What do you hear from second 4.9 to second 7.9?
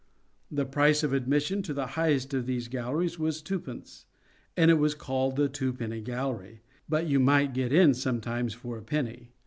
called the twopenny gallery, but you might get